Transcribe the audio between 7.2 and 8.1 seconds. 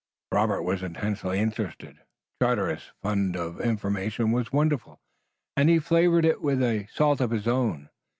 of his own.